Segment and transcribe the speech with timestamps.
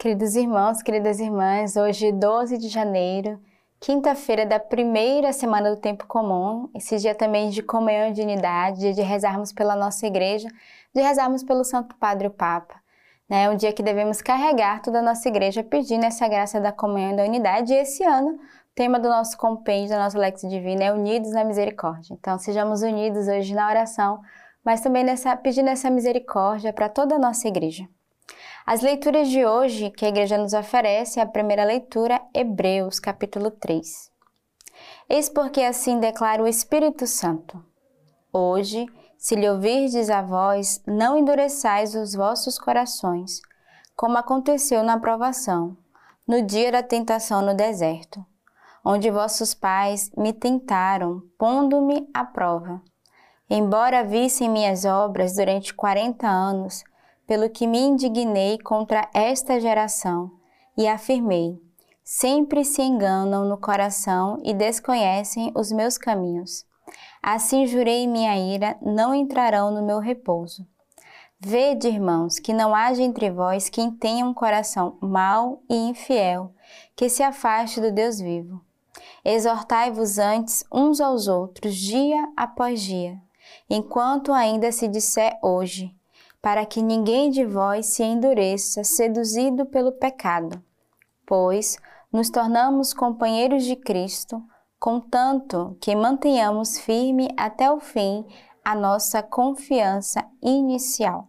[0.00, 3.38] Queridos irmãos, queridas irmãs, hoje 12 de janeiro,
[3.78, 9.02] quinta-feira da primeira semana do tempo comum, esse dia também de comunhão de unidade, de
[9.02, 10.48] rezarmos pela nossa igreja,
[10.94, 12.76] de rezarmos pelo Santo Padre o Papa.
[13.28, 17.12] É um dia que devemos carregar toda a nossa igreja pedindo essa graça da comunhão
[17.12, 17.74] e da unidade.
[17.74, 21.44] E esse ano, o tema do nosso compêndio, da nossa Lex Divina é Unidos na
[21.44, 22.16] Misericórdia.
[22.18, 24.22] Então, sejamos unidos hoje na oração,
[24.64, 27.86] mas também nessa, pedindo essa misericórdia para toda a nossa igreja.
[28.72, 34.08] As leituras de hoje que a igreja nos oferece, a primeira leitura, Hebreus, capítulo 3.
[35.08, 37.60] Eis porque assim declara o Espírito Santo.
[38.32, 38.86] Hoje,
[39.18, 43.40] se lhe ouvirdes a voz, não endureçais os vossos corações,
[43.96, 45.76] como aconteceu na provação,
[46.24, 48.24] no dia da tentação no deserto,
[48.84, 52.80] onde vossos pais me tentaram, pondo-me à prova.
[53.50, 56.84] Embora vissem minhas obras durante quarenta anos,
[57.30, 60.32] pelo que me indignei contra esta geração
[60.76, 61.62] e afirmei:
[62.02, 66.66] sempre se enganam no coração e desconhecem os meus caminhos.
[67.22, 70.66] Assim jurei minha ira, não entrarão no meu repouso.
[71.38, 76.52] Vede, irmãos, que não haja entre vós quem tenha um coração mau e infiel,
[76.96, 78.60] que se afaste do Deus vivo.
[79.24, 83.16] Exortai-vos antes uns aos outros, dia após dia,
[83.70, 85.94] enquanto ainda se disser hoje,
[86.42, 90.62] para que ninguém de vós se endureça, seduzido pelo pecado.
[91.26, 91.76] Pois
[92.12, 94.42] nos tornamos companheiros de Cristo,
[94.78, 98.26] contanto que mantenhamos firme até o fim
[98.64, 101.28] a nossa confiança inicial.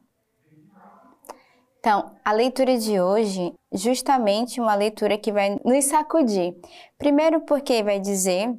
[1.80, 6.56] Então, a leitura de hoje, justamente uma leitura que vai nos sacudir.
[6.98, 8.56] Primeiro, porque vai dizer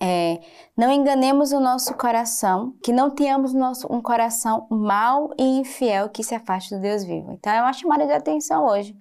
[0.00, 0.40] é,
[0.76, 6.22] não enganemos o nosso coração, que não tenhamos nosso, um coração mau e infiel que
[6.22, 7.32] se afaste do Deus vivo.
[7.32, 8.96] Então é uma chamada de atenção hoje,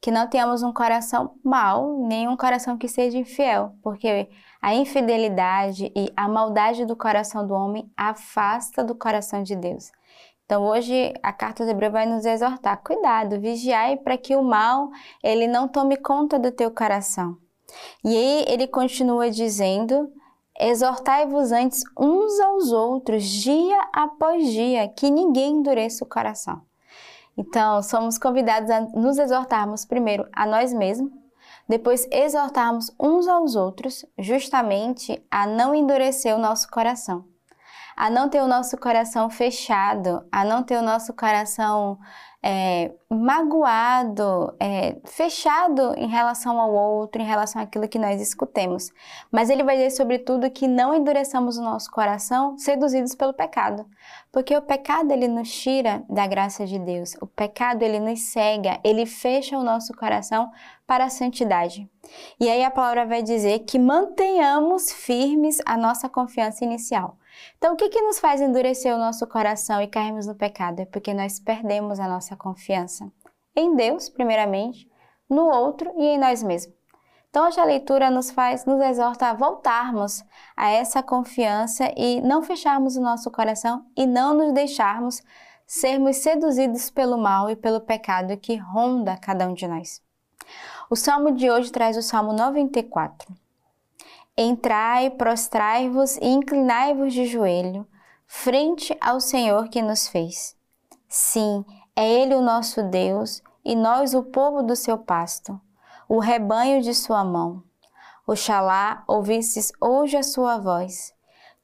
[0.00, 4.28] que não tenhamos um coração mau, nem um coração que seja infiel, porque
[4.60, 9.90] a infidelidade e a maldade do coração do homem afasta do coração de Deus.
[10.44, 14.90] Então hoje a carta de Hebreu vai nos exortar, cuidado, vigiai para que o mal
[15.22, 17.38] ele não tome conta do teu coração.
[18.04, 20.10] E aí ele continua dizendo
[20.58, 26.62] Exortai-vos antes uns aos outros, dia após dia, que ninguém endureça o coração.
[27.36, 31.10] Então, somos convidados a nos exortarmos primeiro a nós mesmos,
[31.68, 37.24] depois exortarmos uns aos outros, justamente a não endurecer o nosso coração,
[37.96, 41.98] a não ter o nosso coração fechado, a não ter o nosso coração
[42.46, 48.92] é, magoado, é, fechado em relação ao outro, em relação àquilo que nós escutemos.
[49.32, 53.86] Mas ele vai dizer, sobretudo, que não endureçamos o nosso coração seduzidos pelo pecado.
[54.30, 57.16] Porque o pecado, ele nos tira da graça de Deus.
[57.18, 60.50] O pecado, ele nos cega, ele fecha o nosso coração
[60.86, 61.88] para a santidade.
[62.38, 67.16] E aí a palavra vai dizer que mantenhamos firmes a nossa confiança inicial.
[67.56, 70.80] Então, o que, que nos faz endurecer o nosso coração e cairmos no pecado?
[70.80, 73.10] É porque nós perdemos a nossa confiança
[73.56, 74.90] em Deus, primeiramente,
[75.28, 76.74] no outro e em nós mesmos.
[77.30, 80.22] Então, hoje a leitura nos faz, nos exorta a voltarmos
[80.56, 85.20] a essa confiança e não fecharmos o nosso coração e não nos deixarmos
[85.66, 90.00] sermos seduzidos pelo mal e pelo pecado que ronda cada um de nós.
[90.90, 93.34] O salmo de hoje traz o salmo 94.
[94.36, 97.86] Entrai, prostrai-vos e inclinai-vos de joelho,
[98.26, 100.56] frente ao Senhor que nos fez.
[101.08, 101.64] Sim,
[101.94, 105.60] é Ele o nosso Deus e nós o povo do seu pasto,
[106.08, 107.62] o rebanho de sua mão.
[108.26, 111.14] Oxalá ouvisses hoje a sua voz.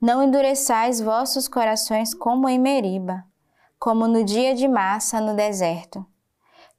[0.01, 3.25] Não endureçais vossos corações como em Meriba,
[3.81, 6.07] como no dia de massa no deserto,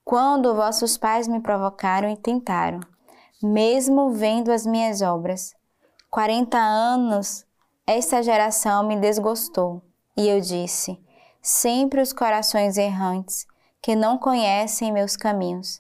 [0.06, 2.80] quando vossos pais me provocaram e tentaram,
[3.44, 5.54] mesmo vendo as minhas obras.
[6.12, 7.46] Quarenta anos
[7.88, 9.82] esta geração me desgostou,
[10.18, 11.02] e eu disse:
[11.42, 13.48] sempre os corações errantes
[13.82, 15.80] que não conhecem meus caminhos.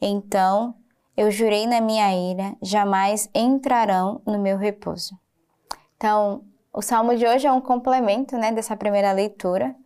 [0.00, 0.74] Então
[1.16, 5.16] eu jurei na minha ira, jamais entrarão no meu repouso.
[5.96, 6.42] Então,
[6.72, 9.76] o salmo de hoje é um complemento né, dessa primeira leitura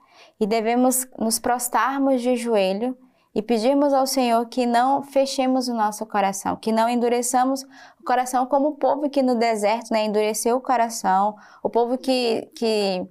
[0.41, 2.97] e devemos nos prostarmos de joelho
[3.35, 7.63] e pedirmos ao Senhor que não fechemos o nosso coração, que não endureçamos
[7.99, 12.51] o coração como o povo que no deserto né, endureceu o coração, o povo que,
[12.55, 13.07] que,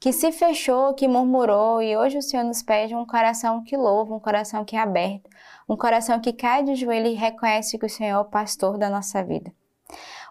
[0.00, 4.14] que se fechou, que murmurou, e hoje o Senhor nos pede um coração que louva,
[4.14, 5.28] um coração que é aberto,
[5.68, 8.90] um coração que cai de joelho e reconhece que o Senhor é o pastor da
[8.90, 9.52] nossa vida.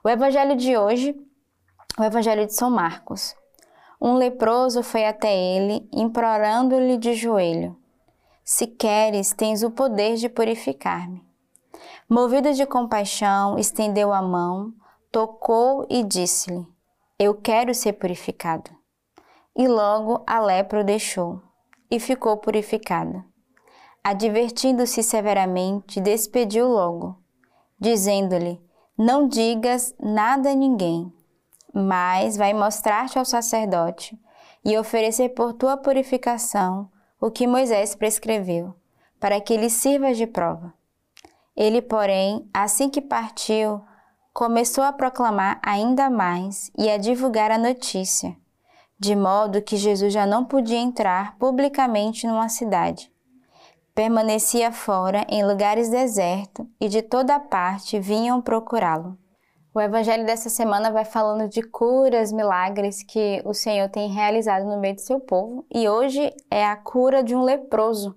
[0.04, 1.16] O evangelho de hoje,
[1.98, 3.36] o evangelho de São Marcos.
[4.02, 7.78] Um leproso foi até ele, implorando-lhe de joelho
[8.52, 11.24] Se queres, tens o poder de purificar-me.
[12.10, 14.74] Movido de compaixão, estendeu a mão,
[15.12, 16.66] tocou e disse-lhe:
[17.20, 18.72] Eu quero ser purificado.
[19.56, 21.40] E logo a lepra o deixou
[21.92, 23.24] e ficou purificada.
[24.04, 27.20] Advertindo-se severamente, despediu logo,
[27.80, 28.60] dizendo-lhe:
[28.98, 31.14] Não digas nada a ninguém,
[31.72, 34.20] mas vai mostrar-te ao sacerdote
[34.66, 38.74] e oferecer por tua purificação o que Moisés prescreveu,
[39.20, 40.74] para que lhe sirva de prova.
[41.56, 43.82] Ele, porém, assim que partiu,
[44.34, 48.38] começou a proclamar ainda mais e a divulgar a notícia,
[48.98, 53.12] de modo que Jesus já não podia entrar publicamente numa cidade.
[53.94, 59.18] Permanecia fora em lugares desertos e de toda parte vinham procurá-lo.
[59.72, 64.80] O evangelho dessa semana vai falando de curas, milagres que o Senhor tem realizado no
[64.80, 68.16] meio do seu povo, e hoje é a cura de um leproso.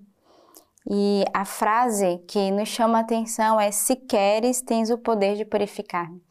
[0.89, 5.45] E a frase que nos chama a atenção é: Se queres, tens o poder de
[5.45, 6.21] purificar-me.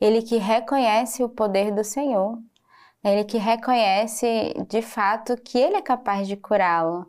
[0.00, 2.36] Ele que reconhece o poder do Senhor,
[3.02, 7.06] ele que reconhece de fato que ele é capaz de curá-lo.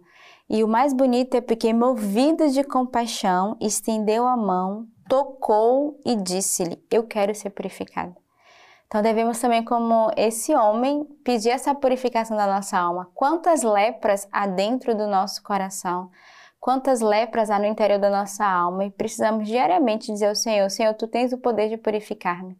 [0.47, 6.83] E o mais bonito é porque, movido de compaixão, estendeu a mão, tocou e disse-lhe:
[6.91, 8.15] Eu quero ser purificado.
[8.87, 13.09] Então devemos também, como esse homem, pedir essa purificação da nossa alma.
[13.13, 16.09] Quantas lepras há dentro do nosso coração?
[16.59, 18.85] Quantas lepras há no interior da nossa alma?
[18.85, 22.57] E precisamos diariamente dizer ao Senhor: Senhor, tu tens o poder de purificar-me.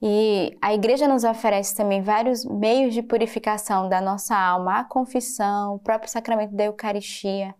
[0.00, 5.76] E a igreja nos oferece também vários meios de purificação da nossa alma, a confissão,
[5.76, 7.54] o próprio sacramento da Eucaristia,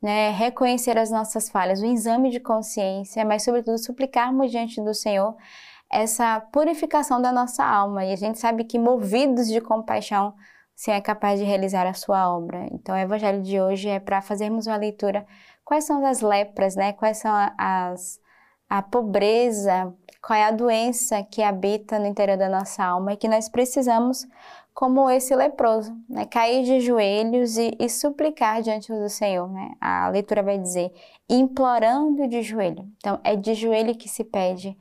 [0.00, 0.30] né?
[0.30, 5.36] reconhecer as nossas falhas, o exame de consciência, mas, sobretudo, suplicarmos diante do Senhor
[5.90, 8.04] essa purificação da nossa alma.
[8.04, 10.34] E a gente sabe que, movidos de compaixão,
[10.74, 12.66] Senhor é capaz de realizar a sua obra.
[12.72, 15.26] Então, o evangelho de hoje é para fazermos uma leitura.
[15.64, 16.92] Quais são as lepras, né?
[16.92, 18.20] Quais são as
[18.70, 19.92] a pobreza,
[20.22, 24.26] qual é a doença que habita no interior da nossa alma e que nós precisamos
[24.80, 26.24] como esse leproso, né?
[26.24, 29.46] cair de joelhos e, e, suplicar diante do Senhor.
[29.52, 29.72] Né?
[29.78, 30.90] A leitura vai dizer,
[31.28, 32.88] implorando de joelho.
[32.96, 34.74] Então, é de joelho que se pede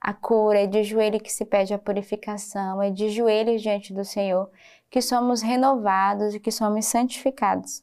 [0.00, 4.04] a cura, é de joelho que se pede a purificação, é de joelhos diante do
[4.04, 4.50] Senhor
[4.90, 7.80] que somos renovados e que somos santificados.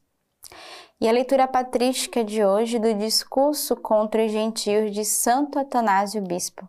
[0.99, 6.67] E a leitura patrística de hoje do discurso contra os gentios de Santo Atanásio Bispo.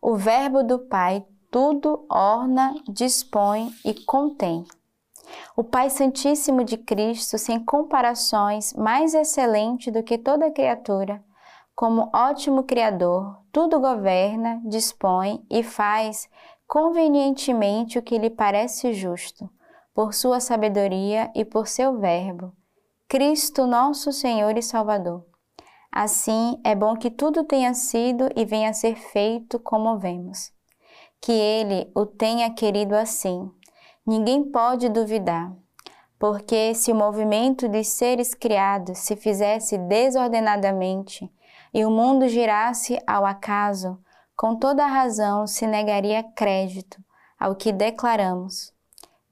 [0.00, 4.64] O Verbo do Pai tudo orna, dispõe e contém.
[5.56, 11.22] O Pai Santíssimo de Cristo, sem comparações, mais excelente do que toda criatura,
[11.74, 16.28] como ótimo Criador, tudo governa, dispõe e faz
[16.68, 19.50] convenientemente o que lhe parece justo,
[19.92, 22.52] por sua sabedoria e por seu Verbo.
[23.08, 25.26] Cristo, nosso Senhor e Salvador.
[25.90, 30.52] Assim, é bom que tudo tenha sido e venha a ser feito como vemos
[31.20, 33.50] que ele o tenha querido assim.
[34.06, 35.52] Ninguém pode duvidar,
[36.18, 41.30] porque se o movimento dos seres criados se fizesse desordenadamente
[41.72, 43.98] e o mundo girasse ao acaso,
[44.36, 46.98] com toda razão se negaria crédito
[47.38, 48.72] ao que declaramos.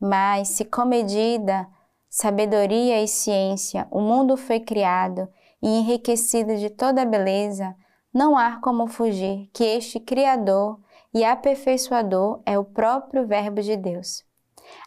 [0.01, 1.67] Mas se com medida,
[2.09, 5.29] sabedoria e ciência o mundo foi criado
[5.63, 7.75] e enriquecido de toda beleza,
[8.13, 10.79] não há como fugir que este Criador
[11.15, 14.25] e aperfeiçoador é o próprio Verbo de Deus.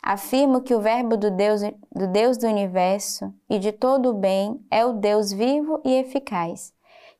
[0.01, 1.61] Afirmo que o Verbo do Deus,
[1.93, 6.73] do Deus do universo e de todo o bem é o Deus vivo e eficaz,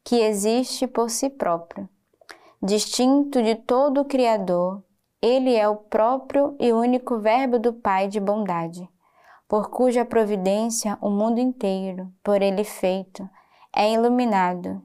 [0.04, 1.90] que existe por si próprio.
[2.62, 4.84] Distinto de todo o Criador,
[5.22, 8.88] ele é o próprio e único Verbo do Pai de bondade,
[9.48, 13.28] por cuja providência o mundo inteiro, por ele feito,
[13.76, 14.82] é iluminado.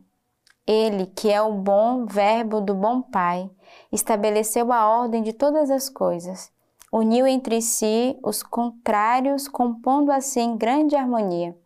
[0.66, 3.48] Ele, que é o bom Verbo do bom Pai,
[3.92, 6.50] estabeleceu a ordem de todas as coisas,
[6.92, 11.56] uniu entre si os contrários, compondo assim grande harmonia.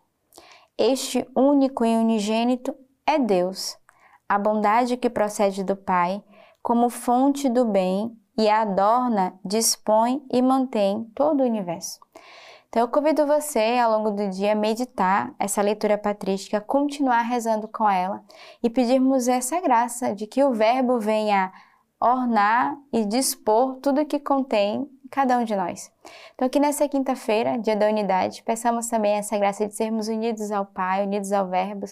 [0.76, 2.74] Este único e unigênito
[3.06, 3.76] é Deus,
[4.28, 6.22] a bondade que procede do Pai,
[6.62, 11.98] como fonte do bem e adorna, dispõe e mantém todo o universo.
[12.70, 17.66] Então, eu convido você, ao longo do dia, a meditar essa leitura patrística, continuar rezando
[17.66, 18.22] com ela
[18.62, 21.52] e pedirmos essa graça de que o Verbo venha
[22.00, 25.90] ornar e dispor tudo que contém cada um de nós.
[26.36, 30.64] Então, aqui nessa quinta-feira, dia da unidade, peçamos também essa graça de sermos unidos ao
[30.64, 31.86] Pai, unidos ao Verbo,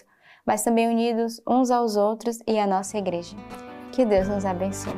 [0.45, 3.35] mas também unidos uns aos outros e à nossa igreja.
[3.91, 4.95] Que Deus nos abençoe.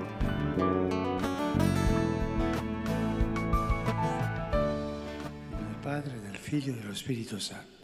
[6.51, 7.79] Figlio e dello Spirito Santo.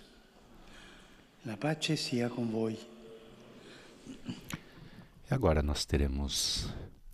[1.44, 2.78] La pace sia con voi.
[5.26, 6.68] E agora nós teremos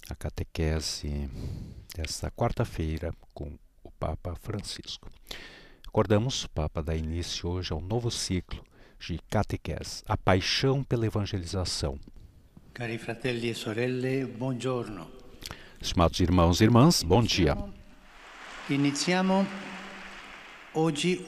[0.09, 1.29] a catequese
[1.95, 5.11] desta quarta-feira com o Papa Francisco.
[5.85, 8.63] Recordamos, o Papa dá início hoje ao novo ciclo
[8.99, 11.99] de catequese, a paixão pela evangelização.
[12.73, 15.07] Cari fratelli e sorelle, buongiorno.
[15.79, 17.55] Estimados irmãos e irmãs, bom dia.
[18.71, 19.45] Iniziamo
[20.75, 21.23] Hoje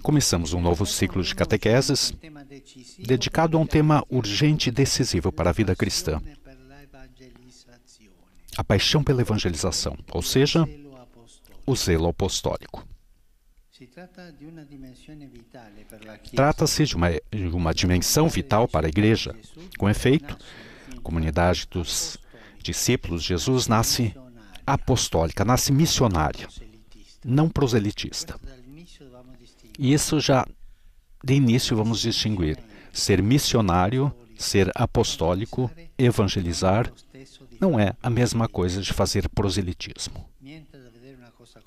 [0.00, 2.14] começamos um novo ciclo de catequeses
[2.98, 6.22] dedicado a um tema urgente e decisivo para a vida cristã,
[8.56, 10.66] a paixão pela evangelização, ou seja,
[11.66, 12.88] o zelo apostólico.
[16.34, 19.36] Trata-se de uma, de uma dimensão vital para a Igreja.
[19.76, 20.36] Com efeito,
[20.96, 22.16] a comunidade dos
[22.62, 24.14] discípulos de Jesus nasce
[24.66, 26.48] apostólica, nasce missionária.
[27.24, 28.38] Não proselitista.
[29.78, 30.46] E isso já
[31.22, 32.58] de início vamos distinguir:
[32.92, 36.92] ser missionário, ser apostólico, evangelizar,
[37.60, 40.28] não é a mesma coisa de fazer proselitismo.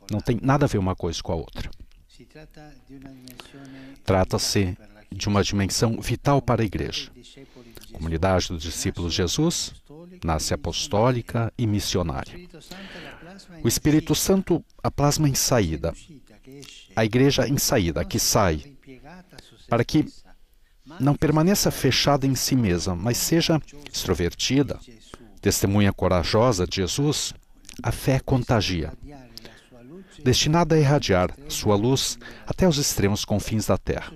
[0.10, 1.70] Não tem nada a ver uma coisa com a outra.
[4.04, 4.78] Trata-se
[5.12, 7.12] de uma dimensão vital para a Igreja.
[7.92, 9.74] comunidade dos discípulos de Jesus
[10.24, 12.34] nasce apostólica e missionária.
[13.64, 15.94] O Espírito Santo a plasma em saída,
[16.96, 18.64] a igreja em saída, que sai,
[19.70, 20.06] para que
[21.00, 24.80] não permaneça fechada em si mesma, mas seja extrovertida,
[25.40, 27.34] testemunha corajosa de Jesus,
[27.82, 33.26] a fé contagia, radiare la sua luce destinada a irradiar sua luz até os extremos
[33.26, 34.14] confins da terra.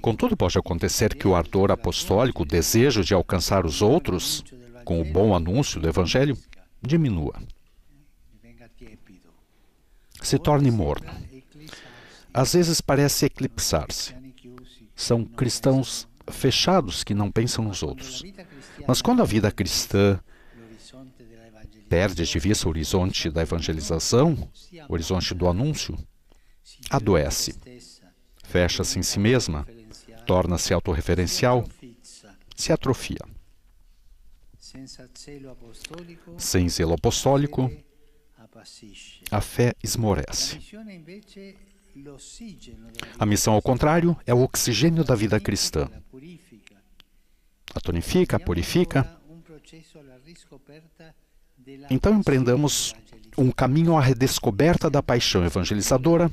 [0.00, 4.44] Contudo, pode acontecer que o ardor apostólico, o desejo de alcançar os outros
[4.84, 6.36] com o bom anúncio do Evangelho,
[6.82, 7.34] diminua,
[10.22, 11.10] se torne morno.
[12.32, 14.14] Às vezes parece eclipsar-se.
[14.94, 18.22] São cristãos fechados que não pensam nos outros.
[18.86, 20.20] Mas quando a vida cristã
[21.90, 24.48] perde de vista o horizonte da evangelização,
[24.88, 25.98] o horizonte do anúncio,
[26.88, 27.52] adoece,
[28.44, 29.66] fecha-se em si mesma,
[30.24, 31.68] torna-se autorreferencial,
[32.54, 33.18] se atrofia.
[36.38, 37.68] Sem zelo apostólico,
[39.32, 40.60] a fé esmorece.
[43.18, 45.90] A missão, ao contrário, é o oxigênio da vida cristã.
[47.74, 49.20] A tonifica, a purifica.
[51.90, 52.94] Então empreendamos
[53.36, 56.30] um caminho à redescoberta da paixão evangelizadora,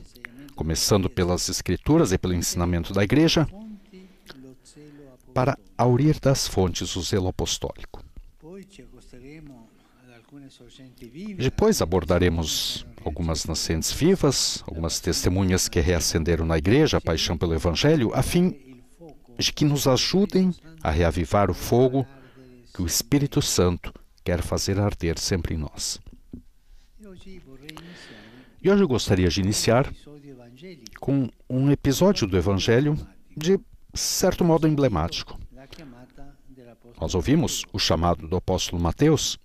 [0.55, 3.47] começando pelas Escrituras e pelo ensinamento da Igreja,
[5.33, 8.03] para aurir das fontes o zelo apostólico.
[11.37, 18.11] Depois abordaremos algumas nascentes vivas, algumas testemunhas que reacenderam na Igreja a paixão pelo Evangelho,
[18.13, 18.55] a fim
[19.37, 22.05] de que nos ajudem a reavivar o fogo
[22.73, 23.93] que o Espírito Santo
[24.27, 26.01] quer fazer arder sempre em nós.
[28.61, 29.89] e hoje eu gostaria de iniciar
[30.99, 32.97] com um episódio do Evangelho
[33.37, 33.57] de
[33.93, 35.39] certo modo emblemático.
[36.99, 39.39] Nós ouvimos o chamado do apóstolo Mateus,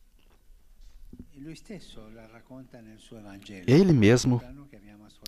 [3.69, 4.43] ele mesmo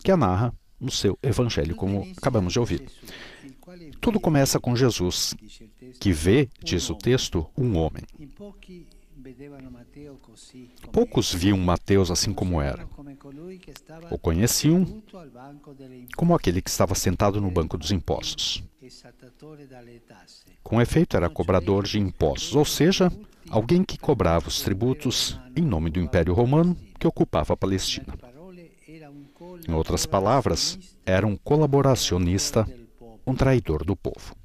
[0.02, 2.90] que a narra no seu Evangelho, como acabamos de ouvir.
[4.00, 5.32] Tudo começa com Jesus,
[6.00, 8.02] que vê, diz o texto, um homem.
[10.92, 12.86] Poucos viam Mateus assim como era.
[13.78, 15.02] stava O conheciam
[16.16, 18.62] como aquele que estava sentado no banco dos impostos.
[20.62, 23.10] Com efeito, era cobrador de impostos, ou seja,
[23.48, 28.14] alguém que cobrava os tributos em nome do Império Romano que ocupava a Palestina.
[29.66, 32.68] Em outras palavras, era um colaboracionista,
[33.26, 34.36] um traidor do povo.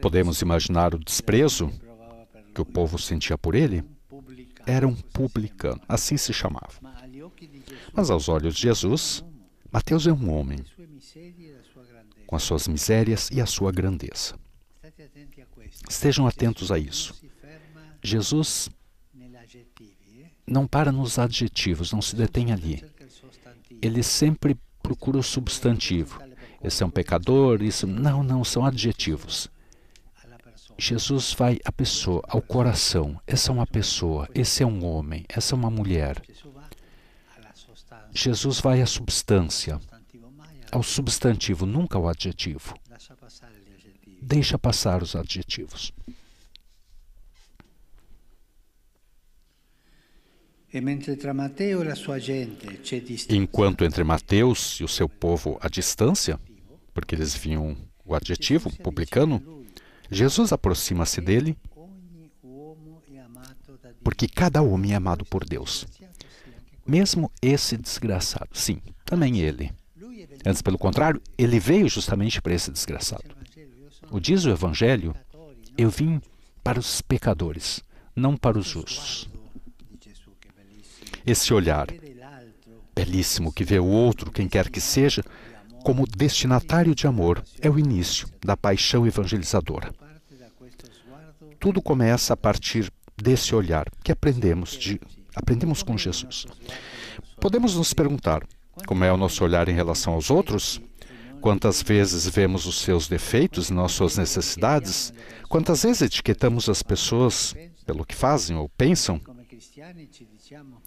[0.00, 1.70] Podemos imaginar o desprezo
[2.54, 3.84] que o povo sentia por ele?
[4.66, 6.72] Era um publicano, assim se chamava.
[7.92, 9.24] Mas aos olhos de Jesus,
[9.72, 10.58] Mateus é um homem
[12.26, 14.34] com as suas misérias e a sua grandeza.
[15.88, 17.14] Estejam atentos a isso.
[18.02, 18.70] Jesus
[20.46, 22.84] não para nos adjetivos, não se detém ali.
[23.80, 26.20] Ele sempre procura o substantivo.
[26.62, 27.86] Esse é um pecador, isso.
[27.86, 29.48] Não, não, são adjetivos.
[30.80, 33.20] Jesus vai à pessoa, ao coração.
[33.26, 36.22] Essa é uma pessoa, esse é um homem, essa é uma mulher.
[38.14, 39.78] Jesus vai à substância,
[40.72, 42.74] ao substantivo, nunca ao adjetivo.
[44.22, 45.92] Deixa passar os adjetivos.
[53.28, 56.40] Enquanto entre Mateus e o seu povo à distância,
[56.94, 59.59] porque eles viam o adjetivo publicano,
[60.10, 61.56] Jesus aproxima-se dele
[64.02, 65.86] porque cada homem é amado por Deus.
[66.86, 69.72] Mesmo esse desgraçado, sim, também ele.
[70.44, 73.24] Antes, pelo contrário, ele veio justamente para esse desgraçado.
[74.10, 75.14] O diz o Evangelho:
[75.76, 76.20] Eu vim
[76.64, 77.82] para os pecadores,
[78.16, 79.28] não para os justos.
[81.24, 81.86] Esse olhar
[82.94, 85.22] belíssimo que vê o outro, quem quer que seja,
[85.84, 89.92] como destinatário de amor, é o início da paixão evangelizadora.
[91.58, 95.00] Tudo começa a partir desse olhar que aprendemos de
[95.34, 96.46] aprendemos com Jesus.
[97.40, 98.42] Podemos nos perguntar
[98.86, 100.80] como é o nosso olhar em relação aos outros?
[101.40, 105.12] Quantas vezes vemos os seus defeitos e não as suas necessidades?
[105.48, 107.54] Quantas vezes etiquetamos as pessoas
[107.86, 109.20] pelo que fazem ou pensam?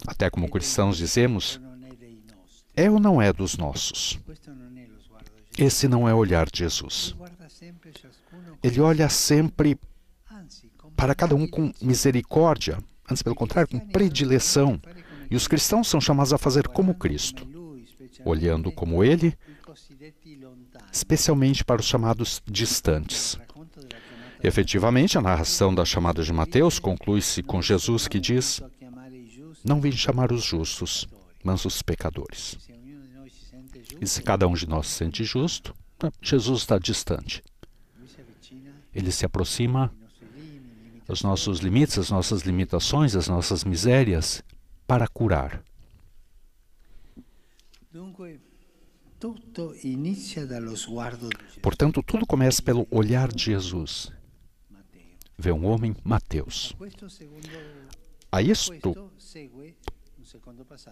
[0.06, 1.60] Até como cristãos dizemos,
[2.76, 4.18] é ou não é dos nossos?
[5.58, 7.14] Esse não é o olhar de Jesus.
[8.62, 9.78] Ele olha sempre
[10.96, 14.80] para cada um com misericórdia, antes pelo contrário, com predileção.
[15.30, 17.46] E os cristãos são chamados a fazer como Cristo,
[18.24, 19.36] olhando como Ele,
[20.92, 23.38] especialmente para os chamados distantes.
[24.42, 28.60] Efetivamente, a narração da chamada de Mateus conclui-se com Jesus que diz:
[29.64, 31.08] Não vim chamar os justos,
[31.42, 32.58] mas os pecadores.
[34.00, 35.74] E se cada um de nós se sente justo,
[36.20, 37.42] Jesus está distante.
[38.94, 39.92] Ele se aproxima
[41.08, 44.42] os nossos limites, as nossas limitações, as nossas misérias,
[44.86, 45.62] para curar.
[51.62, 54.12] Portanto, tudo começa pelo olhar de Jesus.
[55.36, 56.74] Vê um homem, Mateus.
[58.30, 58.94] A isto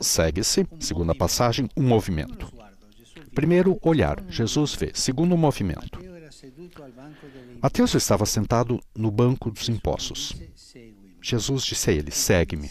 [0.00, 2.52] segue-se, segunda passagem, um movimento.
[3.34, 4.22] Primeiro, olhar.
[4.28, 4.90] Jesus vê.
[4.94, 5.98] Segundo, movimento.
[7.60, 10.34] Mateus estava sentado no banco dos impostos.
[11.20, 12.70] Jesus disse a ele: Segue-me.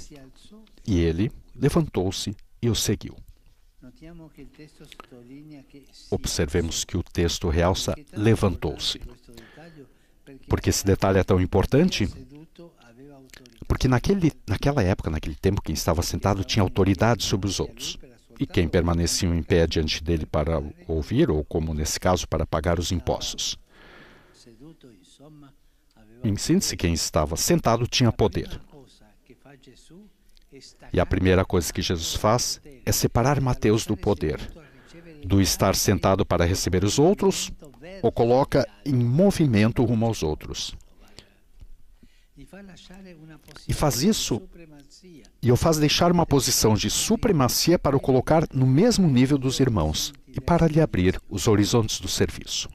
[0.86, 3.16] E ele levantou-se e o seguiu.
[6.10, 9.00] Observemos que o texto realça levantou-se.
[10.48, 12.10] Porque esse detalhe é tão importante?
[13.68, 17.98] Porque naquele, naquela época, naquele tempo, quem estava sentado tinha autoridade sobre os outros.
[18.42, 22.80] E quem permanecia em pé diante dele para ouvir, ou como nesse caso, para pagar
[22.80, 23.56] os impostos.
[26.24, 28.60] Em síntese, quem estava sentado tinha poder.
[30.92, 34.40] E a primeira coisa que Jesus faz é separar Mateus do poder,
[35.24, 37.52] do estar sentado para receber os outros,
[38.02, 40.76] o coloca em movimento rumo aos outros.
[43.68, 44.42] E faz isso,
[45.42, 49.60] e o faz deixar uma posição de supremacia para o colocar no mesmo nível dos
[49.60, 52.70] irmãos e para lhe abrir os horizontes do serviço.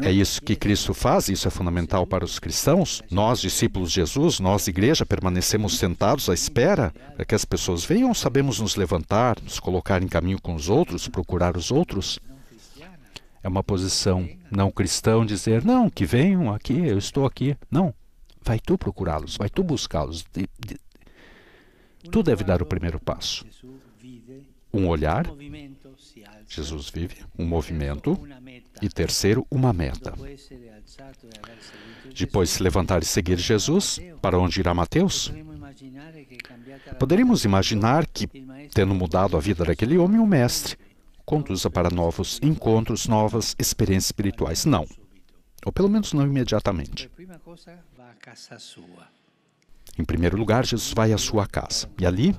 [0.00, 3.02] É isso que Cristo faz, isso é fundamental para os cristãos.
[3.10, 8.14] Nós, discípulos de Jesus, nós, igreja, permanecemos sentados à espera para que as pessoas venham,
[8.14, 12.20] sabemos nos levantar, nos colocar em caminho com os outros, procurar os outros.
[13.42, 17.56] É uma posição não cristã dizer, não, que venham aqui, eu estou aqui.
[17.70, 17.94] Não,
[18.42, 20.24] vai tu procurá-los, vai tu buscá-los.
[22.10, 23.44] Tu deve dar o primeiro passo.
[24.72, 25.24] Um olhar
[26.48, 28.18] Jesus vive um movimento
[28.80, 30.14] e terceiro, uma meta.
[32.14, 35.30] Depois se levantar e seguir Jesus, para onde irá Mateus?
[36.98, 38.26] Poderíamos imaginar que,
[38.72, 40.76] tendo mudado a vida daquele homem, o mestre
[41.28, 44.64] conduza para novos encontros, novas experiências espirituais.
[44.64, 44.86] Não.
[45.62, 47.10] Ou pelo menos não imediatamente.
[49.98, 51.86] Em primeiro lugar, Jesus vai à sua casa.
[52.00, 52.34] E ali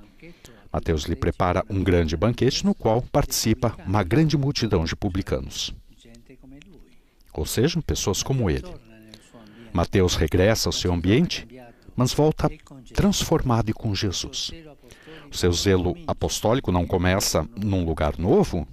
[0.73, 5.71] Mateus lhe prepara um grande banquete no qual participa uma grande multidão de publicanos,
[7.31, 8.73] ou seja, pessoas como ele.
[9.71, 11.47] Mateus regressa ao seu ambiente,
[11.95, 12.49] mas volta
[12.95, 14.51] transformado e com Jesus.
[15.31, 18.67] O seu zelo apostólico não começa num lugar novo,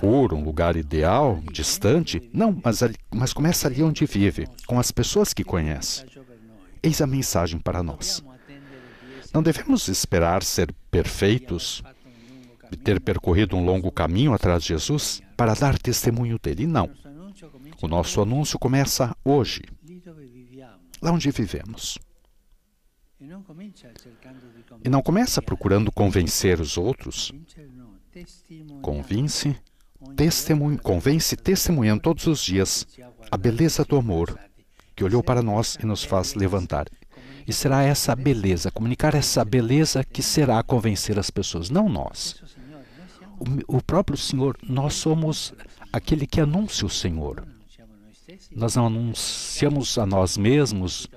[0.00, 2.28] puro, um lugar ideal, distante.
[2.32, 2.80] Não, mas,
[3.14, 6.04] mas começa ali onde vive, com as pessoas que conhece.
[6.82, 8.24] Eis a mensagem para nós.
[9.32, 11.82] Não devemos esperar ser perfeitos
[12.76, 16.66] ter percorrido um longo caminho atrás de Jesus para dar testemunho dele.
[16.66, 16.88] Não.
[17.82, 19.62] O nosso anúncio começa hoje,
[21.00, 21.98] lá onde vivemos.
[24.84, 27.32] E não começa procurando convencer os outros.
[28.82, 29.56] Convence,
[30.20, 32.86] testemunho, convence testemunhando todos os dias
[33.30, 34.38] a beleza do amor
[34.94, 36.88] que olhou para nós e nos faz levantar.
[37.48, 42.42] E será essa beleza, comunicar essa beleza que será convencer as pessoas, não nós.
[43.66, 45.54] O, o próprio Senhor, nós somos
[45.90, 47.42] aquele que anuncia o Senhor.
[48.54, 51.08] Nós não anunciamos a nós mesmos,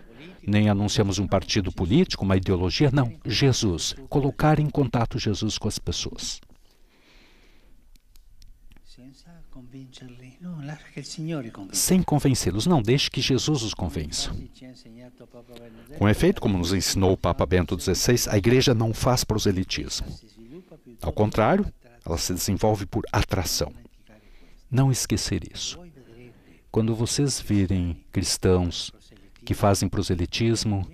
[0.47, 3.11] nem anunciamos um partido político, uma ideologia, não.
[3.25, 3.97] Jesus.
[4.07, 6.39] Colocar em contato Jesus com as pessoas.
[11.73, 14.31] Sem convencê-los, não deixe que Jesus os convença.
[15.97, 20.07] Com efeito, como nos ensinou o Papa Bento XVI, a igreja não faz proselitismo.
[21.01, 21.65] Ao contrário,
[22.05, 23.73] ela se desenvolve por atração.
[24.69, 25.79] Não esquecer isso.
[26.71, 28.91] Quando vocês virem cristãos
[29.45, 30.87] que fazem proselitismo,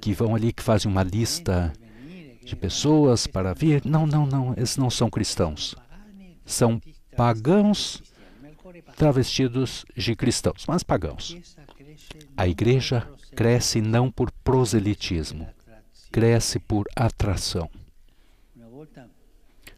[0.00, 1.72] que vão ali, que fazem uma lista
[2.44, 5.74] de pessoas para vir, não, não, não, esses não são cristãos.
[6.44, 6.80] São
[7.16, 8.02] pagãos
[8.96, 11.36] travestidos de cristãos, mas pagãos.
[12.36, 15.48] A igreja cresce não por proselitismo,
[16.10, 17.70] cresce por atração.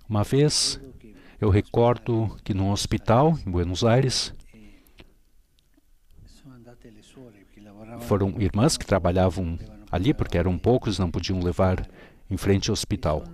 [0.08, 0.80] Uma vez,
[1.40, 4.32] eu recordo que num hospital em Buenos Aires,
[8.00, 9.58] foram irmãs que trabalhavam
[9.90, 11.88] ali, porque eram poucos, não podiam levar
[12.30, 13.24] em frente ao hospital.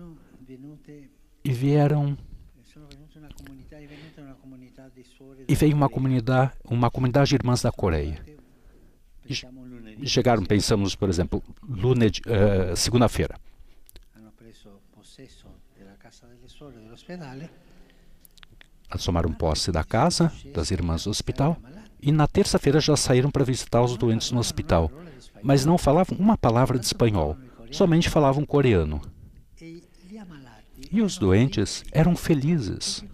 [1.42, 2.16] E vieram
[5.50, 8.24] e veio uma comunidade, uma comunidade de irmãs da Coreia.
[9.98, 13.34] E chegaram, pensamos, por exemplo, uh, segunda-feira.
[18.88, 21.56] Elas tomaram posse da casa das irmãs do hospital
[22.00, 24.88] e na terça-feira já saíram para visitar os doentes no hospital,
[25.42, 27.36] mas não falavam uma palavra de espanhol,
[27.72, 29.00] somente falavam coreano.
[30.92, 33.04] E os doentes eram felizes.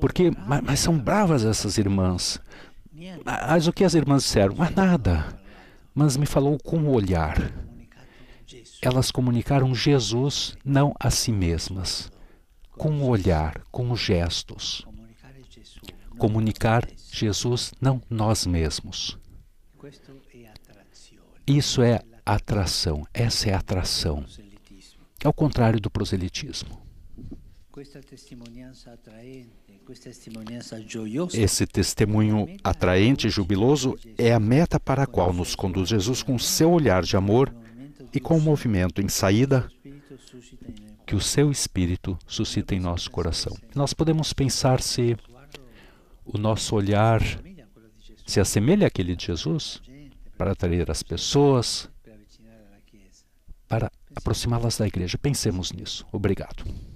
[0.00, 2.40] Porque, mas, mas são bravas essas irmãs.
[3.24, 4.54] Mas o que as irmãs disseram?
[4.56, 5.38] Mas nada.
[5.94, 7.52] Mas me falou com o olhar.
[8.80, 12.10] Elas comunicaram Jesus não a si mesmas,
[12.70, 14.86] com o olhar, com os gestos.
[16.18, 19.18] Comunicar Jesus, não nós mesmos.
[21.46, 24.24] Isso é atração, essa é atração.
[25.22, 26.80] É o contrário do proselitismo.
[31.34, 36.38] Esse testemunho atraente e jubiloso é a meta para a qual nos conduz Jesus com
[36.38, 37.52] seu olhar de amor
[38.12, 39.70] e com o movimento em saída
[41.06, 43.56] que o seu espírito suscita em nosso coração.
[43.74, 45.16] Nós podemos pensar se
[46.24, 47.20] o nosso olhar
[48.26, 49.80] se assemelha àquele de Jesus
[50.36, 51.88] para atrair as pessoas,
[53.66, 55.16] para aproximá-las da igreja.
[55.16, 56.06] Pensemos nisso.
[56.12, 56.91] Obrigado.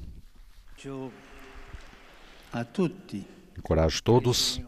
[3.56, 4.60] Encorajo todos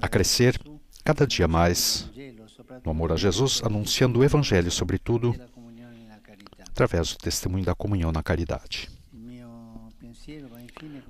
[0.00, 0.60] a crescer
[1.04, 2.10] cada dia mais
[2.84, 5.34] no amor a Jesus, anunciando o Evangelho, sobretudo,
[6.68, 8.90] através do testemunho da comunhão na caridade.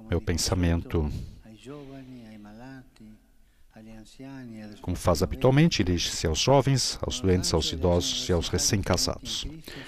[0.08, 1.10] Meu pensamento,
[4.80, 9.46] como faz habitualmente, dirige-se aos jovens, aos doentes, aos idosos e aos recém-casados.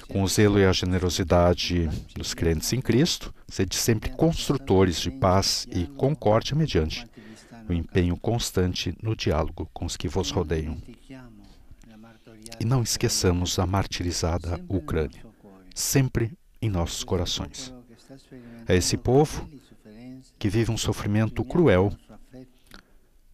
[0.09, 5.67] Com o zelo e a generosidade dos crentes em Cristo, sede sempre construtores de paz
[5.71, 7.07] e concórdia mediante
[7.69, 10.77] o empenho constante no diálogo com os que vos rodeiam.
[12.59, 15.25] E não esqueçamos a martirizada Ucrânia,
[15.75, 17.73] sempre em nossos corações.
[18.67, 19.49] É esse povo
[20.39, 21.93] que vive um sofrimento cruel,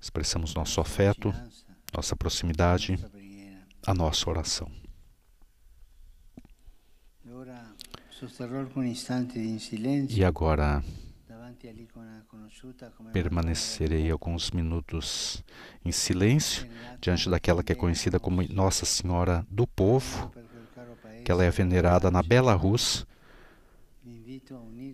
[0.01, 1.35] expressamos nosso afeto,
[1.95, 2.99] nossa proximidade,
[3.87, 4.71] a nossa oração.
[10.09, 10.83] E agora
[13.13, 15.45] permanecerei alguns minutos
[15.85, 16.67] em silêncio
[17.01, 20.33] diante daquela que é conhecida como Nossa Senhora do Povo,
[21.25, 23.07] que ela é venerada na Bela Rus,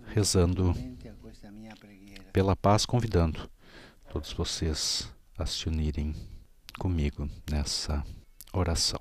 [0.06, 0.74] rezando
[2.32, 3.51] pela paz, convidando
[4.12, 6.14] todos vocês a se unirem
[6.78, 8.04] comigo nessa
[8.52, 9.00] oração.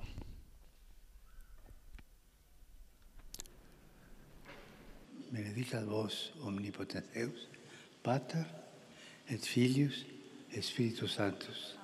[5.30, 7.50] Benedicat vos, omnipotens Deus,
[8.02, 8.46] Pater,
[9.30, 10.06] et Filius,
[10.50, 11.81] et Sanctus.